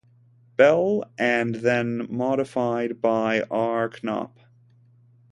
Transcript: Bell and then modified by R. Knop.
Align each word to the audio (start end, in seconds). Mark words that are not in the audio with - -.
Bell 0.57 1.03
and 1.19 1.53
then 1.53 2.07
modified 2.09 3.01
by 3.03 3.41
R. 3.51 3.91
Knop. 4.01 4.39